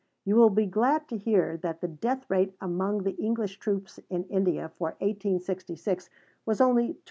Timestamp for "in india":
4.09-4.69